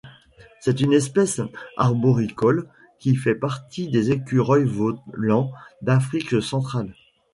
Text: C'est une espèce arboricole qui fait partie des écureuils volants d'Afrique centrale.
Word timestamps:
C'est 0.59 0.81
une 0.81 0.93
espèce 0.93 1.41
arboricole 1.77 2.67
qui 2.97 3.15
fait 3.15 3.35
partie 3.35 3.87
des 3.87 4.09
écureuils 4.09 4.65
volants 4.67 5.51
d'Afrique 5.83 6.41
centrale. 6.41 6.95